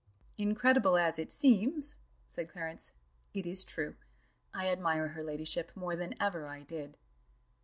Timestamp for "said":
2.27-2.49